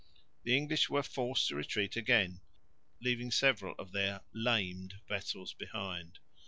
The 0.41 0.57
English 0.57 0.89
were 0.89 1.03
forced 1.03 1.47
to 1.49 1.55
retreat 1.55 1.95
again, 1.95 2.41
leaving 3.01 3.29
several 3.29 3.75
of 3.77 3.91
their 3.91 4.21
"lamed" 4.33 4.95
vessels 5.07 5.53
behind. 5.53 6.17